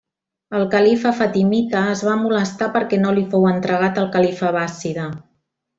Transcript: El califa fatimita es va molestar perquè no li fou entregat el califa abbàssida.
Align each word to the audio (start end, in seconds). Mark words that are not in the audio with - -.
El 0.59 0.63
califa 0.75 1.11
fatimita 1.19 1.83
es 1.97 2.01
va 2.09 2.17
molestar 2.23 2.71
perquè 2.79 3.01
no 3.05 3.15
li 3.19 3.29
fou 3.35 3.49
entregat 3.53 4.01
el 4.05 4.13
califa 4.19 4.53
abbàssida. 4.53 5.11